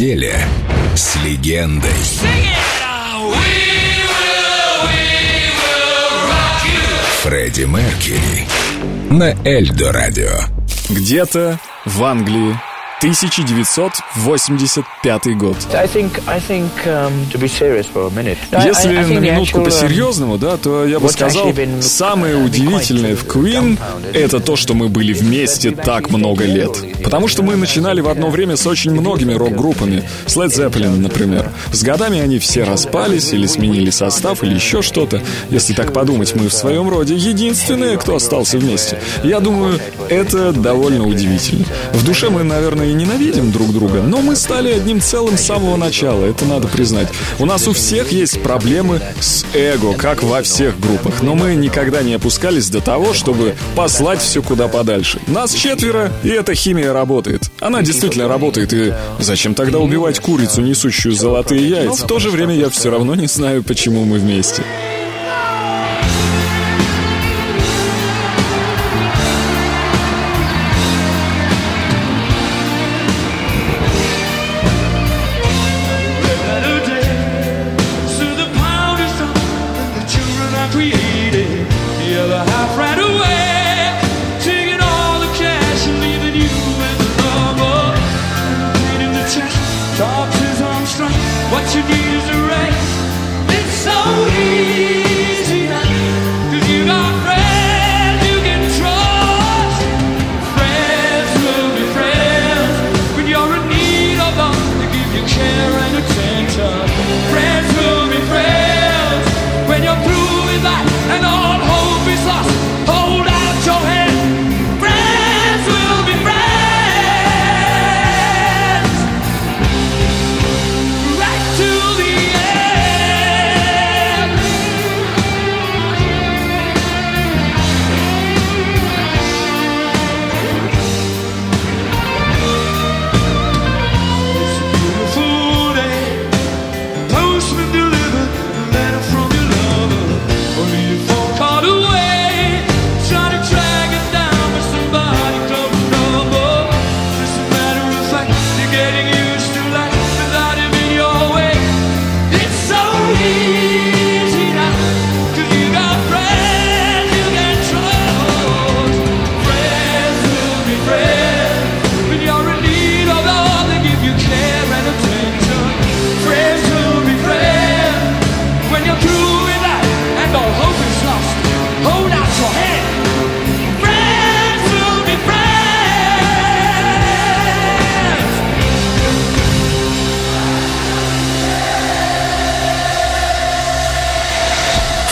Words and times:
неделе 0.00 0.34
с 0.94 1.14
легендой. 1.16 1.90
Фредди 7.22 7.64
Меркьюри 7.64 8.46
на 9.10 9.34
Эльдо 9.46 9.92
Радио. 9.92 10.30
Где-то 10.88 11.60
в 11.84 12.02
Англии 12.02 12.56
1985 13.00 15.38
год. 15.38 15.56
Если 18.52 18.88
на 18.88 19.18
минутку 19.18 19.62
по-серьезному, 19.62 20.36
да, 20.36 20.58
то 20.58 20.84
я 20.84 21.00
бы 21.00 21.08
сказал, 21.08 21.50
самое 21.80 22.36
удивительное 22.36 23.16
в 23.16 23.24
Queen— 23.24 23.78
это 24.12 24.38
то, 24.38 24.56
что 24.56 24.74
мы 24.74 24.90
были 24.90 25.14
вместе 25.14 25.70
так 25.70 26.10
много 26.10 26.44
лет. 26.44 26.76
Потому 27.02 27.26
что 27.26 27.42
мы 27.42 27.56
начинали 27.56 28.02
в 28.02 28.08
одно 28.08 28.28
время 28.28 28.58
с 28.58 28.66
очень 28.66 28.90
многими 28.90 29.32
рок-группами. 29.32 30.06
С 30.26 30.36
Led 30.36 30.50
Zeppelin, 30.50 30.98
например. 30.98 31.50
С 31.72 31.82
годами 31.82 32.20
они 32.20 32.38
все 32.38 32.64
распались 32.64 33.32
или 33.32 33.46
сменили 33.46 33.88
состав, 33.88 34.44
или 34.44 34.52
еще 34.54 34.82
что-то. 34.82 35.22
Если 35.48 35.72
так 35.72 35.94
подумать, 35.94 36.34
мы 36.34 36.48
в 36.48 36.52
своем 36.52 36.90
роде 36.90 37.14
единственные, 37.14 37.96
кто 37.96 38.16
остался 38.16 38.58
вместе. 38.58 38.98
Я 39.22 39.40
думаю, 39.40 39.80
это 40.10 40.52
довольно 40.52 41.06
удивительно. 41.06 41.64
В 41.94 42.04
душе 42.04 42.28
мы, 42.28 42.42
наверное, 42.42 42.89
и 42.90 42.94
ненавидим 42.94 43.52
друг 43.52 43.72
друга, 43.72 44.02
но 44.02 44.20
мы 44.20 44.36
стали 44.36 44.72
одним 44.72 45.00
целым 45.00 45.38
с 45.38 45.42
самого 45.42 45.76
начала, 45.76 46.24
это 46.24 46.44
надо 46.44 46.68
признать. 46.68 47.08
У 47.38 47.46
нас 47.46 47.68
у 47.68 47.72
всех 47.72 48.12
есть 48.12 48.42
проблемы 48.42 49.00
с 49.20 49.44
эго, 49.54 49.94
как 49.94 50.22
во 50.22 50.42
всех 50.42 50.78
группах, 50.80 51.22
но 51.22 51.34
мы 51.34 51.54
никогда 51.54 52.02
не 52.02 52.14
опускались 52.14 52.68
до 52.68 52.80
того, 52.80 53.14
чтобы 53.14 53.54
послать 53.76 54.20
все 54.20 54.42
куда 54.42 54.68
подальше. 54.68 55.20
Нас 55.26 55.54
четверо, 55.54 56.12
и 56.22 56.28
эта 56.28 56.54
химия 56.54 56.92
работает. 56.92 57.50
Она 57.60 57.82
действительно 57.82 58.28
работает, 58.28 58.72
и 58.72 58.92
зачем 59.18 59.54
тогда 59.54 59.78
убивать 59.78 60.18
курицу, 60.18 60.60
несущую 60.60 61.14
золотые 61.14 61.68
яйца? 61.68 62.04
В 62.04 62.06
то 62.08 62.18
же 62.18 62.30
время 62.30 62.54
я 62.54 62.70
все 62.70 62.90
равно 62.90 63.14
не 63.14 63.26
знаю, 63.26 63.62
почему 63.62 64.04
мы 64.04 64.18
вместе. 64.18 64.62
Attitude 91.72 91.90
is 91.94 92.28
a 92.28 92.32
erased. 92.32 93.56
It's 93.56 93.74
so 93.74 94.26
easy. 94.26 94.49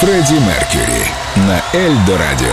Фредди 0.00 0.34
Меркьюри 0.34 1.06
на 1.36 1.62
Эльдо 1.72 2.18
Радио. 2.18 2.48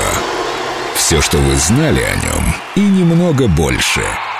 Все, 0.95 1.21
что 1.21 1.37
вы 1.39 1.55
знали 1.55 2.01
о 2.01 2.15
нем, 2.15 2.55
и 2.75 2.81
немного 2.81 3.47
больше– 3.47 4.03